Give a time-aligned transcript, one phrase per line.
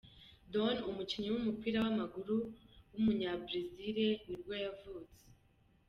[0.51, 2.35] Doni, umukinnyi w’umupira w’amaguru
[2.91, 5.23] w’umunyabrazil nibwo yavutse.